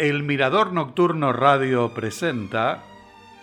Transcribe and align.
El 0.00 0.22
Mirador 0.22 0.72
Nocturno 0.72 1.30
Radio 1.30 1.92
presenta 1.92 2.82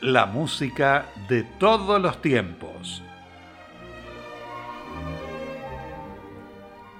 la 0.02 0.25
música 0.25 1.05
de 1.30 1.43
todos 1.43 2.02
los 2.02 2.20
tiempos. 2.20 3.04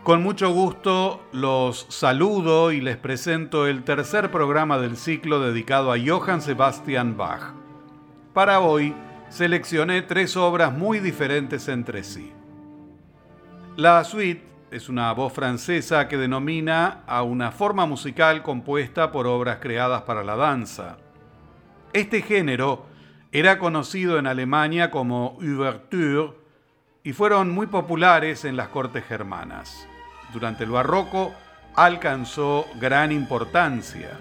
Con 0.04 0.22
mucho 0.22 0.52
gusto 0.52 1.24
los 1.32 1.88
saludo 1.90 2.72
y 2.72 2.82
les 2.82 2.98
presento 2.98 3.66
el 3.66 3.84
tercer 3.84 4.30
programa 4.30 4.78
del 4.78 4.96
ciclo 4.96 5.40
dedicado 5.40 5.92
a 5.92 5.98
Johann 5.98 6.44
Sebastian 6.44 7.18
Bach. 7.18 7.56
Para 8.36 8.60
hoy 8.60 8.94
seleccioné 9.30 10.04
tres 10.04 10.38
obras 10.38 10.72
muy 10.72 11.00
diferentes 11.00 11.68
entre 11.68 12.04
sí. 12.04 12.32
La 13.76 14.04
suite 14.04 14.44
es 14.72 14.90
una 14.90 15.12
voz 15.14 15.34
francesa 15.34 16.08
que 16.08 16.18
denomina 16.18 17.04
a 17.08 17.24
una 17.24 17.52
forma 17.52 17.86
musical 17.86 18.44
compuesta 18.44 19.12
por 19.12 19.26
obras 19.28 19.60
creadas 19.62 20.02
para 20.02 20.24
la 20.24 20.36
danza. 20.36 20.98
Este 21.94 22.22
género 22.22 22.86
era 23.32 23.60
conocido 23.60 24.20
en 24.20 24.28
Alemania 24.28 24.92
como 24.92 25.38
Ouverture 25.42 26.34
y 27.04 27.14
fueron 27.14 27.50
muy 27.52 27.68
populares 27.68 28.44
en 28.44 28.58
las 28.58 28.68
cortes 28.68 29.06
germanas. 29.06 29.88
Durante 30.34 30.66
el 30.66 30.72
barroco 30.72 31.34
alcanzó 31.76 32.66
gran 32.80 33.12
importancia. 33.12 34.20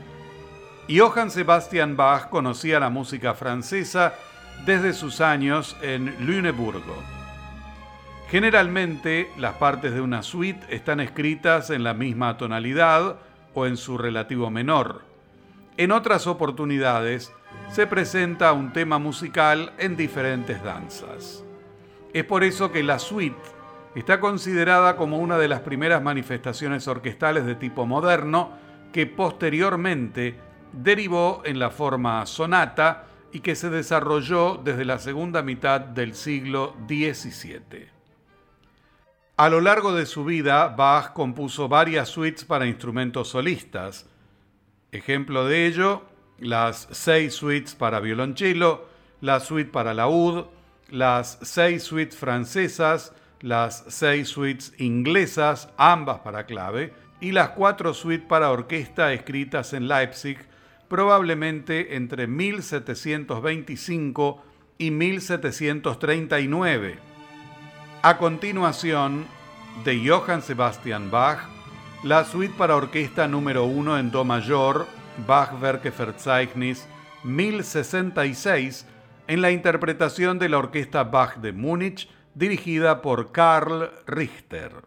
Johann 0.88 1.32
Sebastian 1.32 1.96
Bach 1.96 2.28
conocía 2.28 2.78
la 2.78 2.90
música 2.90 3.34
francesa 3.34 4.14
desde 4.64 4.92
sus 4.92 5.20
años 5.20 5.76
en 5.82 6.14
Lüneburgo. 6.24 7.15
Generalmente 8.28 9.30
las 9.38 9.54
partes 9.54 9.94
de 9.94 10.00
una 10.00 10.22
suite 10.22 10.66
están 10.74 10.98
escritas 10.98 11.70
en 11.70 11.84
la 11.84 11.94
misma 11.94 12.36
tonalidad 12.36 13.18
o 13.54 13.66
en 13.66 13.76
su 13.76 13.96
relativo 13.98 14.50
menor. 14.50 15.02
En 15.76 15.92
otras 15.92 16.26
oportunidades 16.26 17.32
se 17.70 17.86
presenta 17.86 18.52
un 18.52 18.72
tema 18.72 18.98
musical 18.98 19.72
en 19.78 19.96
diferentes 19.96 20.60
danzas. 20.64 21.44
Es 22.12 22.24
por 22.24 22.42
eso 22.42 22.72
que 22.72 22.82
la 22.82 22.98
suite 22.98 23.40
está 23.94 24.18
considerada 24.18 24.96
como 24.96 25.18
una 25.18 25.38
de 25.38 25.46
las 25.46 25.60
primeras 25.60 26.02
manifestaciones 26.02 26.88
orquestales 26.88 27.46
de 27.46 27.54
tipo 27.54 27.86
moderno 27.86 28.50
que 28.92 29.06
posteriormente 29.06 30.34
derivó 30.72 31.42
en 31.44 31.60
la 31.60 31.70
forma 31.70 32.26
sonata 32.26 33.04
y 33.30 33.38
que 33.38 33.54
se 33.54 33.70
desarrolló 33.70 34.56
desde 34.56 34.84
la 34.84 34.98
segunda 34.98 35.42
mitad 35.42 35.80
del 35.80 36.14
siglo 36.14 36.74
XVII. 36.88 37.95
A 39.38 39.50
lo 39.50 39.60
largo 39.60 39.94
de 39.94 40.06
su 40.06 40.24
vida, 40.24 40.68
Bach 40.68 41.12
compuso 41.12 41.68
varias 41.68 42.08
suites 42.08 42.46
para 42.46 42.66
instrumentos 42.66 43.28
solistas. 43.28 44.06
Ejemplo 44.92 45.44
de 45.44 45.66
ello, 45.66 46.04
las 46.38 46.88
seis 46.90 47.34
suites 47.34 47.74
para 47.74 48.00
violonchelo, 48.00 48.88
la 49.20 49.40
suite 49.40 49.70
para 49.70 49.92
laúd, 49.92 50.46
las 50.88 51.38
seis 51.42 51.82
suites 51.82 52.16
francesas, 52.16 53.12
las 53.42 53.84
seis 53.88 54.28
suites 54.28 54.72
inglesas, 54.78 55.68
ambas 55.76 56.20
para 56.20 56.46
clave, 56.46 56.94
y 57.20 57.32
las 57.32 57.50
cuatro 57.50 57.92
suites 57.92 58.26
para 58.26 58.50
orquesta 58.50 59.12
escritas 59.12 59.74
en 59.74 59.86
Leipzig, 59.86 60.38
probablemente 60.88 61.96
entre 61.96 62.26
1725 62.26 64.42
y 64.78 64.90
1739. 64.92 67.05
A 68.08 68.18
continuación, 68.18 69.26
de 69.82 70.08
Johann 70.08 70.40
Sebastian 70.40 71.10
Bach, 71.10 71.40
la 72.04 72.22
suite 72.22 72.54
para 72.56 72.76
orquesta 72.76 73.26
número 73.26 73.64
1 73.64 73.98
en 73.98 74.12
Do 74.12 74.22
mayor, 74.24 74.86
Bachwerke 75.26 75.90
Verzeichnis 75.90 76.86
1066, 77.24 78.86
en 79.26 79.42
la 79.42 79.50
interpretación 79.50 80.38
de 80.38 80.48
la 80.48 80.58
Orquesta 80.58 81.02
Bach 81.02 81.38
de 81.38 81.50
Múnich, 81.50 82.08
dirigida 82.32 83.02
por 83.02 83.32
Karl 83.32 83.90
Richter. 84.06 84.84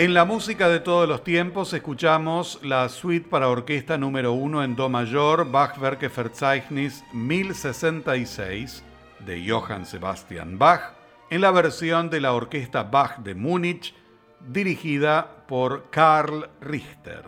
En 0.00 0.14
la 0.14 0.24
música 0.24 0.70
de 0.70 0.80
todos 0.80 1.06
los 1.06 1.22
tiempos 1.24 1.74
escuchamos 1.74 2.58
la 2.62 2.88
suite 2.88 3.28
para 3.28 3.48
orquesta 3.48 3.98
número 3.98 4.32
1 4.32 4.64
en 4.64 4.74
Do 4.74 4.88
mayor, 4.88 5.50
Bachwerke 5.50 6.08
Verzeichnis 6.08 7.04
1066 7.12 8.82
de 9.26 9.46
Johann 9.46 9.84
Sebastian 9.84 10.58
Bach, 10.58 10.94
en 11.28 11.42
la 11.42 11.50
versión 11.50 12.08
de 12.08 12.22
la 12.22 12.32
Orquesta 12.32 12.84
Bach 12.84 13.18
de 13.18 13.34
Múnich, 13.34 13.94
dirigida 14.48 15.44
por 15.46 15.90
Karl 15.90 16.48
Richter. 16.62 17.26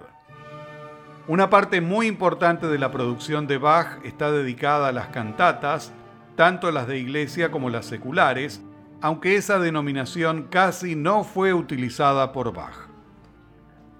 Una 1.28 1.50
parte 1.50 1.82
muy 1.82 2.06
importante 2.06 2.68
de 2.68 2.78
la 2.78 2.90
producción 2.90 3.46
de 3.46 3.58
Bach 3.58 3.98
está 4.02 4.32
dedicada 4.32 4.88
a 4.88 4.92
las 4.92 5.08
cantatas, 5.08 5.92
tanto 6.36 6.72
las 6.72 6.86
de 6.86 6.98
iglesia 6.98 7.50
como 7.50 7.68
las 7.68 7.84
seculares, 7.84 8.62
aunque 9.02 9.36
esa 9.36 9.58
denominación 9.58 10.44
casi 10.44 10.94
no 10.94 11.24
fue 11.24 11.52
utilizada 11.52 12.32
por 12.32 12.52
Bach. 12.54 12.88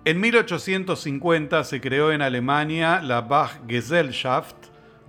En 0.05 0.21
1850 0.21 1.65
se 1.65 1.81
creó 1.81 2.13
en 2.13 2.23
Alemania 2.23 3.03
la 3.03 3.21
Bach 3.21 3.61
Gesellschaft, 3.69 4.57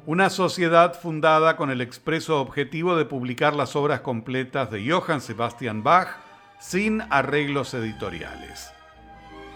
una 0.06 0.30
sociedad 0.30 1.00
fundada 1.00 1.56
con 1.56 1.72
el 1.72 1.80
expreso 1.80 2.42
objetivo 2.42 2.96
de 2.96 3.06
publicar 3.06 3.56
las 3.56 3.76
obras 3.76 4.02
completas 4.02 4.70
de 4.70 4.92
Johann 4.92 5.22
Sebastian 5.22 5.84
Bach 5.84 6.18
sin 6.60 7.02
arreglos 7.10 7.74
editoriales. 7.74 8.72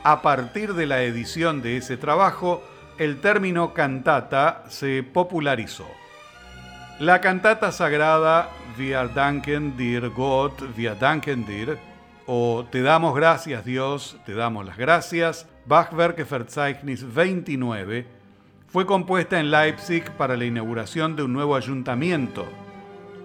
A 0.04 0.22
partir 0.22 0.74
de 0.74 0.86
la 0.86 1.02
edición 1.02 1.62
de 1.62 1.78
ese 1.78 1.98
trabajo, 1.98 2.64
el 2.98 3.20
término 3.22 3.74
cantata 3.74 4.64
se 4.70 5.04
popularizó. 5.04 5.88
La 7.00 7.22
cantata 7.22 7.72
sagrada 7.72 8.50
Wir 8.76 9.08
danken 9.14 9.78
dir 9.78 10.10
Gott, 10.10 10.64
wir 10.76 10.96
danken 10.96 11.46
dir, 11.46 11.78
o 12.26 12.66
Te 12.72 12.82
damos 12.82 13.16
gracias 13.16 13.64
Dios, 13.64 14.18
te 14.26 14.34
damos 14.34 14.66
las 14.66 14.78
gracias, 14.78 15.48
Bachwerke 15.68 16.24
Verzeichnis 16.24 17.06
29, 17.14 18.08
fue 18.66 18.88
compuesta 18.88 19.40
en 19.40 19.52
Leipzig 19.52 20.10
para 20.14 20.36
la 20.36 20.46
inauguración 20.46 21.16
de 21.16 21.22
un 21.22 21.34
nuevo 21.34 21.56
ayuntamiento. 21.56 22.48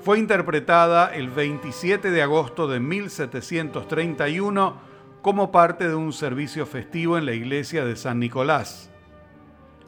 Fue 0.03 0.19
interpretada 0.19 1.07
el 1.15 1.31
27 1.31 2.11
de 2.11 2.21
agosto 2.21 2.69
de 2.69 2.79
1731 2.79 4.77
como 5.23 5.51
parte 5.51 5.89
de 5.89 5.95
un 5.95 6.13
servicio 6.13 6.67
festivo 6.67 7.17
en 7.17 7.25
la 7.25 7.33
iglesia 7.33 7.87
de 7.87 7.97
San 7.97 8.19
Nicolás. 8.21 8.91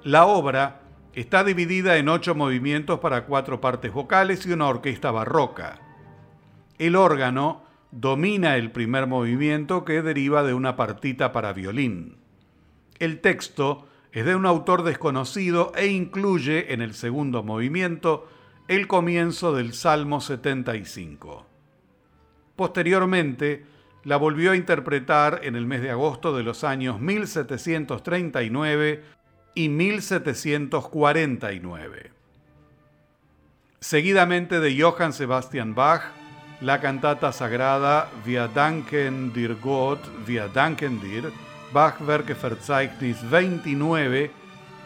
La 0.04 0.24
obra 0.24 0.83
Está 1.14 1.44
dividida 1.44 1.96
en 1.96 2.09
ocho 2.09 2.35
movimientos 2.35 2.98
para 2.98 3.27
cuatro 3.27 3.61
partes 3.61 3.92
vocales 3.92 4.44
y 4.46 4.53
una 4.53 4.66
orquesta 4.66 5.12
barroca. 5.12 5.79
El 6.77 6.96
órgano 6.96 7.62
domina 7.92 8.57
el 8.57 8.72
primer 8.72 9.07
movimiento 9.07 9.85
que 9.85 10.03
deriva 10.03 10.42
de 10.42 10.55
una 10.55 10.74
partita 10.74 11.31
para 11.31 11.53
violín. 11.53 12.16
El 12.98 13.20
texto 13.20 13.87
es 14.11 14.24
de 14.24 14.35
un 14.35 14.44
autor 14.44 14.83
desconocido 14.83 15.70
e 15.77 15.87
incluye 15.87 16.74
en 16.74 16.83
el 16.83 16.94
segundo 16.94 17.44
movimiento 17.44 18.27
el 18.66 18.88
comienzo 18.88 19.55
del 19.55 19.72
Salmo 19.72 20.20
75. 20.20 21.46
Posteriormente, 22.57 23.66
la 24.03 24.16
volvió 24.16 24.50
a 24.50 24.57
interpretar 24.57 25.42
en 25.44 25.55
el 25.55 25.66
mes 25.66 25.81
de 25.81 25.90
agosto 25.90 26.37
de 26.37 26.42
los 26.42 26.64
años 26.64 27.00
1739 27.00 29.23
y 29.54 29.68
1749. 29.68 32.10
Seguidamente 33.80 34.60
de 34.60 34.80
Johann 34.80 35.12
Sebastian 35.12 35.74
Bach, 35.74 36.12
la 36.60 36.80
cantata 36.80 37.32
sagrada 37.32 38.08
Wir 38.24 38.48
danken 38.54 39.32
dir 39.32 39.56
Gott, 39.60 40.00
Wir 40.26 40.48
danken 40.52 41.00
dir, 41.00 41.32
Bachwerke 41.72 42.34
Verzeichnis 42.34 43.18
29, 43.30 44.32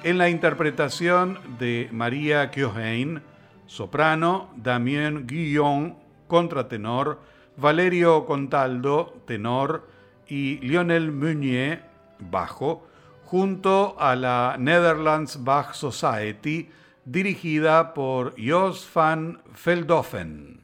en 0.03 0.19
la 0.19 0.29
interpretación 0.29 1.39
de 1.59 1.89
María 1.93 2.51
Kyohein, 2.51 3.23
soprano, 3.67 4.51
Damien 4.57 5.27
Guillon, 5.27 5.97
contratenor, 6.27 7.21
Valerio 7.57 8.27
Contaldo, 8.27 9.23
tenor, 9.27 9.89
y 10.27 10.59
Lionel 10.59 11.13
Meunier, 11.13 11.85
bajo, 12.19 12.88
junto 13.31 13.95
a 13.99 14.17
la 14.17 14.57
Netherlands 14.59 15.45
Bach 15.45 15.75
Society, 15.75 16.71
dirigida 17.05 17.93
por 17.93 18.35
Jos 18.39 18.89
van 18.95 19.43
Veldhoven. 19.65 20.63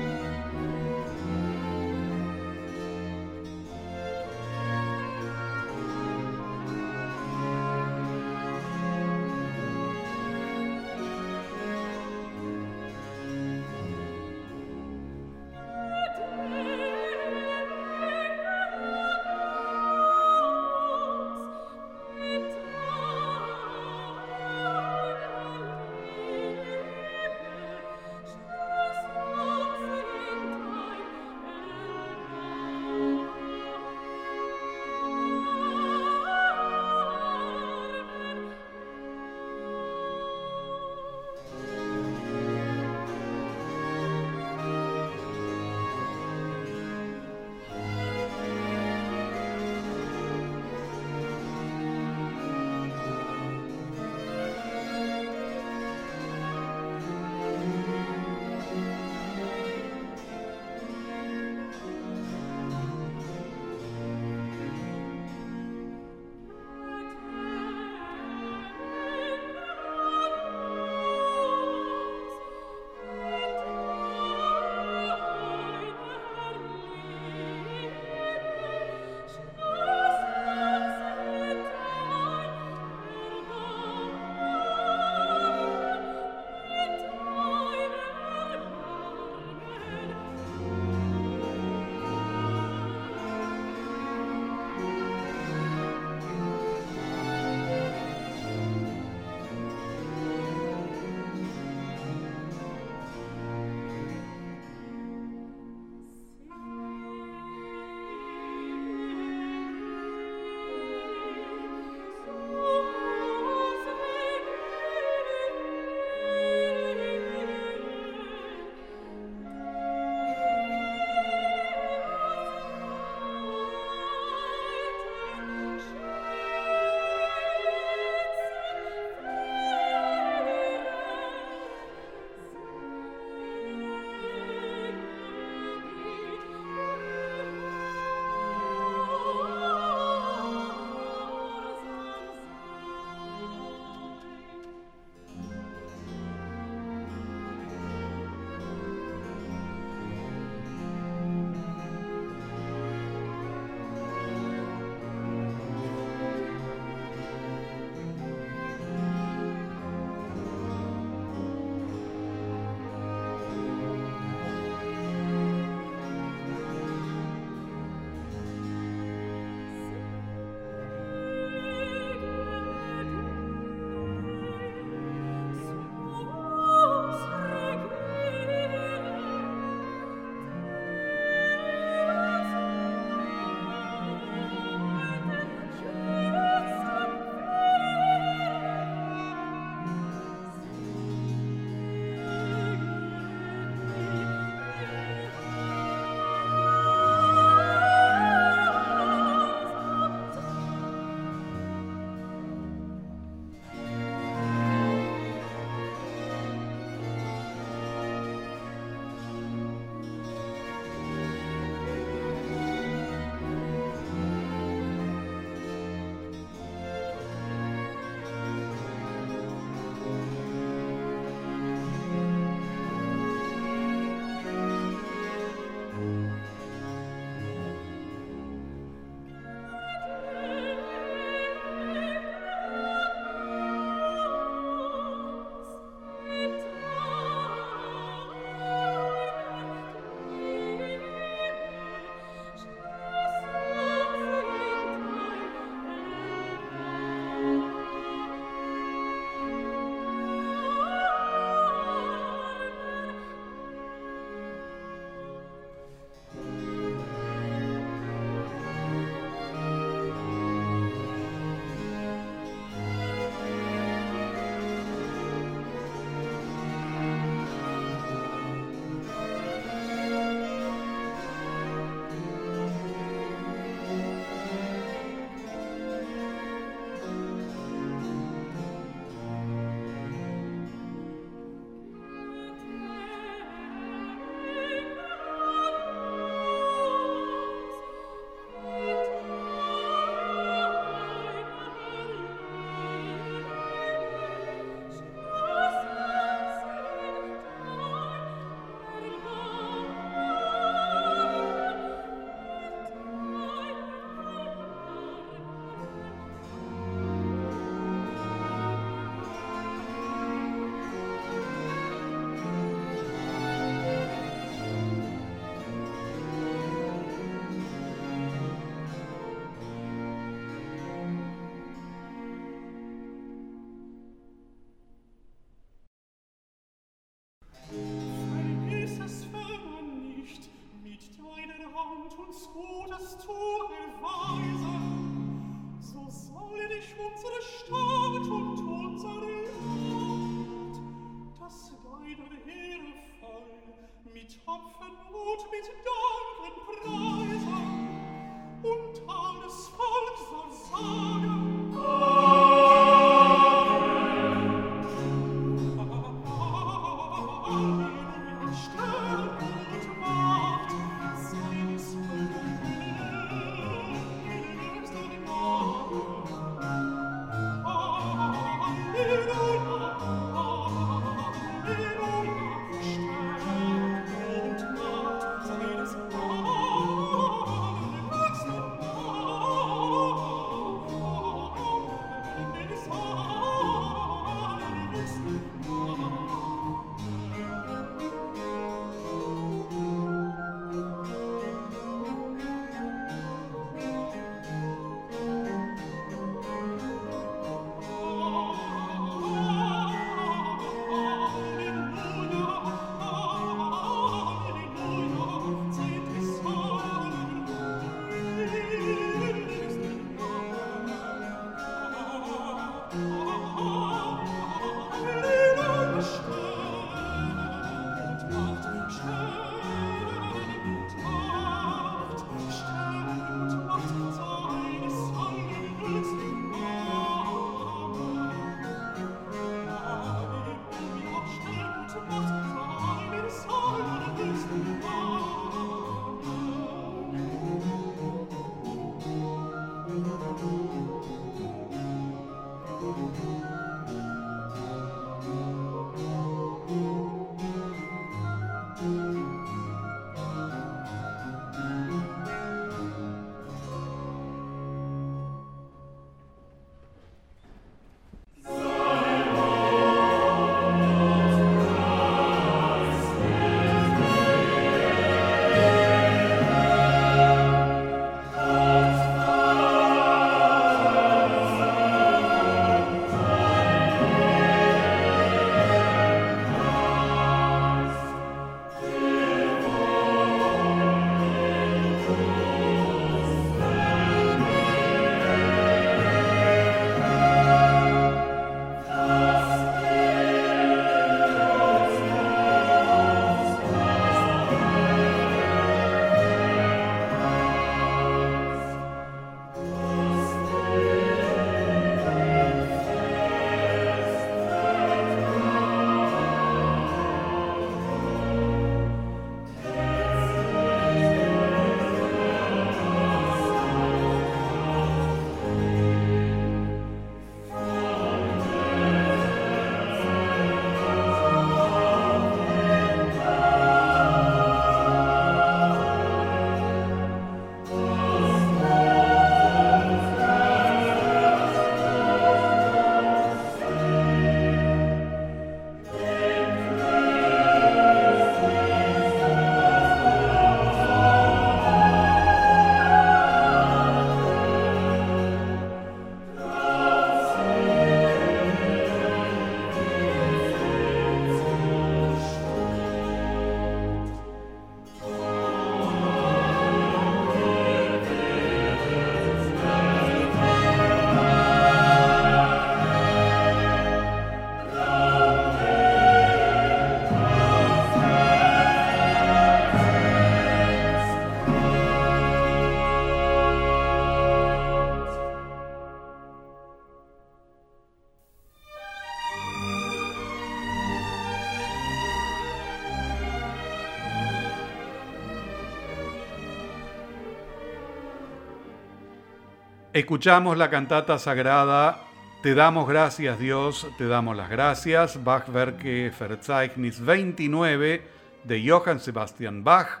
Escuchamos 589.94 590.58
la 590.58 590.70
cantata 590.70 591.20
sagrada 591.20 592.00
Te 592.42 592.56
damos 592.56 592.88
gracias 592.88 593.38
Dios, 593.38 593.86
te 593.96 594.08
damos 594.08 594.36
las 594.36 594.50
gracias, 594.50 595.22
Bachwerke 595.22 596.12
Verzeichnis 596.18 597.00
29 597.00 598.02
de 598.42 598.68
Johann 598.68 598.98
Sebastian 598.98 599.62
Bach, 599.62 600.00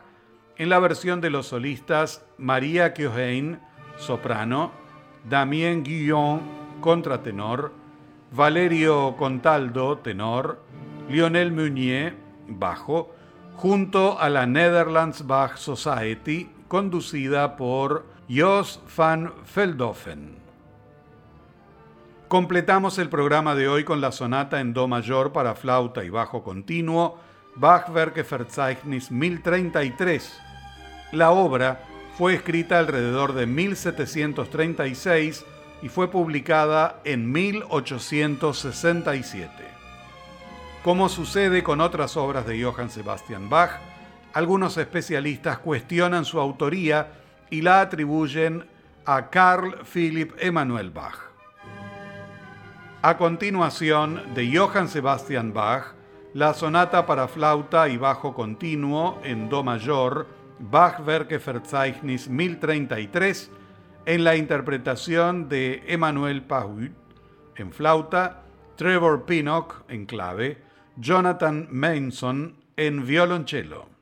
en 0.56 0.68
la 0.68 0.80
versión 0.80 1.20
de 1.20 1.30
los 1.30 1.46
solistas 1.46 2.26
María 2.38 2.92
Kiohein, 2.92 3.60
soprano, 3.96 4.72
Damien 5.30 5.84
Guillon, 5.84 6.40
contratenor, 6.80 7.72
Valerio 8.32 9.14
Contaldo, 9.16 9.98
tenor, 9.98 10.60
Lionel 11.08 11.52
Meunier, 11.52 12.16
bajo, 12.48 13.14
junto 13.54 14.18
a 14.18 14.28
la 14.28 14.44
Netherlands 14.44 15.24
Bach 15.24 15.56
Society, 15.56 16.50
conducida 16.66 17.54
por 17.54 18.13
Jos 18.28 18.80
van 18.96 19.32
Veldhoven. 19.54 20.36
Completamos 22.28 22.98
el 22.98 23.10
programa 23.10 23.54
de 23.54 23.68
hoy 23.68 23.84
con 23.84 24.00
la 24.00 24.10
sonata 24.12 24.60
en 24.60 24.72
Do 24.72 24.88
mayor 24.88 25.32
para 25.32 25.54
flauta 25.54 26.02
y 26.04 26.08
bajo 26.08 26.42
continuo, 26.42 27.18
Bachwerke 27.54 28.22
Verzeichnis 28.22 29.10
1033, 29.10 30.40
La 31.12 31.32
obra 31.32 31.82
fue 32.16 32.32
escrita 32.34 32.78
alrededor 32.78 33.34
de 33.34 33.44
1736 33.46 35.44
y 35.82 35.90
fue 35.90 36.10
publicada 36.10 37.02
en 37.04 37.30
1867. 37.30 39.52
Como 40.82 41.10
sucede 41.10 41.62
con 41.62 41.82
otras 41.82 42.16
obras 42.16 42.46
de 42.46 42.62
Johann 42.62 42.88
Sebastian 42.88 43.50
Bach, 43.50 43.72
algunos 44.32 44.78
especialistas 44.78 45.58
cuestionan 45.58 46.24
su 46.24 46.40
autoría 46.40 47.20
y 47.54 47.62
la 47.62 47.82
atribuyen 47.82 48.64
a 49.06 49.30
Carl 49.30 49.84
Philipp 49.84 50.32
Emanuel 50.40 50.90
Bach. 50.90 51.30
A 53.00 53.16
continuación, 53.16 54.34
de 54.34 54.50
Johann 54.52 54.88
Sebastian 54.88 55.52
Bach, 55.52 55.94
la 56.32 56.52
sonata 56.52 57.06
para 57.06 57.28
flauta 57.28 57.88
y 57.88 57.96
bajo 57.96 58.34
continuo 58.34 59.20
en 59.22 59.48
Do 59.48 59.62
mayor, 59.62 60.26
Bach-Werke-Verzeichnis 60.58 62.28
1033, 62.28 63.52
en 64.06 64.24
la 64.24 64.34
interpretación 64.34 65.48
de 65.48 65.84
Emmanuel 65.86 66.42
Pahut 66.42 66.90
en 67.54 67.72
flauta, 67.72 68.42
Trevor 68.74 69.26
Pinnock 69.26 69.84
en 69.88 70.06
clave, 70.06 70.58
Jonathan 70.96 71.68
Manson 71.70 72.56
en 72.76 73.06
violonchelo. 73.06 73.93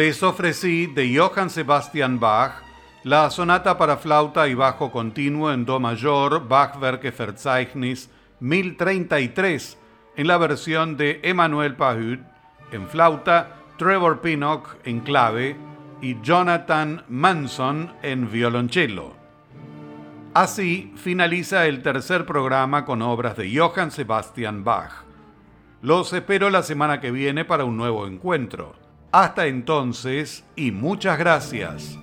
Les 0.00 0.22
ofrecí 0.22 0.86
de 0.86 1.14
Johann 1.14 1.50
Sebastian 1.50 2.18
Bach 2.18 2.62
la 3.02 3.28
sonata 3.28 3.76
para 3.76 3.98
flauta 3.98 4.48
y 4.48 4.54
bajo 4.54 4.90
continuo 4.90 5.52
en 5.52 5.66
Do 5.66 5.78
mayor, 5.78 6.48
Bachwerke 6.48 7.10
Verzeichnis 7.10 8.08
1033, 8.40 9.76
en 10.16 10.26
la 10.26 10.38
versión 10.38 10.96
de 10.96 11.20
Emmanuel 11.22 11.76
Pahud, 11.76 12.16
en 12.72 12.88
flauta, 12.88 13.56
Trevor 13.76 14.22
Pinnock 14.22 14.74
en 14.84 15.00
clave 15.00 15.58
y 16.00 16.18
Jonathan 16.22 17.04
Manson 17.10 17.92
en 18.02 18.30
violonchelo. 18.30 19.12
Así 20.32 20.94
finaliza 20.96 21.66
el 21.66 21.82
tercer 21.82 22.24
programa 22.24 22.86
con 22.86 23.02
obras 23.02 23.36
de 23.36 23.54
Johann 23.54 23.90
Sebastian 23.90 24.64
Bach. 24.64 25.04
Los 25.82 26.10
espero 26.14 26.48
la 26.48 26.62
semana 26.62 27.02
que 27.02 27.10
viene 27.10 27.44
para 27.44 27.66
un 27.66 27.76
nuevo 27.76 28.06
encuentro. 28.06 28.79
Hasta 29.12 29.46
entonces 29.46 30.44
y 30.54 30.70
muchas 30.70 31.18
gracias. 31.18 31.98